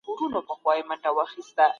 جنګ 0.03 0.15
کوم 0.17 0.31
لګيا 0.35 0.73
يمه 0.77 0.95
زه 1.55 1.65